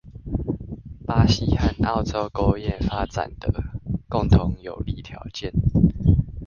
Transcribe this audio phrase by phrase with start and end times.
[1.05, 3.53] 巴西和澳洲工業發展的
[4.09, 5.53] 共同有利條件